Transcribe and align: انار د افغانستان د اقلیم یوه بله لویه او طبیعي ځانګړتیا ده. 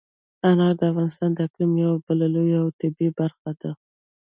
انار 0.49 0.73
د 0.79 0.81
افغانستان 0.91 1.29
د 1.33 1.37
اقلیم 1.47 1.71
یوه 1.83 1.97
بله 2.05 2.25
لویه 2.33 2.57
او 2.63 2.69
طبیعي 2.79 3.09
ځانګړتیا 3.17 3.51
ده. 3.61 3.71